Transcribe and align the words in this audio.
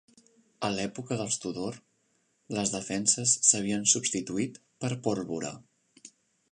A 0.67 0.69
l"època 0.75 1.17
dels 1.19 1.37
Tudor, 1.43 1.77
las 2.59 2.73
defenses 2.79 3.37
s"havien 3.49 3.87
substituït 3.95 4.61
per 4.85 4.93
pólvora. 5.09 5.55